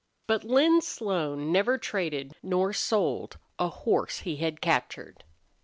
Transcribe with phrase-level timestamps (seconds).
[0.25, 5.23] But Lin Slone never traded nor sold a horse he had captured.